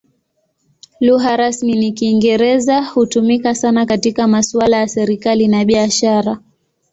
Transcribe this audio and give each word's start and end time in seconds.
Lugha 0.99 1.37
rasmi 1.37 1.73
ni 1.73 1.91
Kiingereza; 1.91 2.83
hutumika 2.83 3.55
sana 3.55 3.85
katika 3.85 4.27
masuala 4.27 4.77
ya 4.77 4.87
serikali 4.87 5.47
na 5.47 5.65
biashara. 5.65 6.39